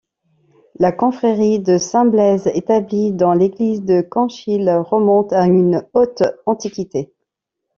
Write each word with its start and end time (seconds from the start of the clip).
La 0.79 0.91
confrérie 0.91 1.59
de 1.59 1.77
Saint-Blaise 1.77 2.47
établie 2.55 3.11
dans 3.11 3.35
l'église 3.35 3.83
de 3.83 4.01
Conchil 4.01 4.67
remonte 4.83 5.31
à 5.31 5.45
une 5.45 5.85
haute 5.93 6.23
antiquité. 6.47 7.13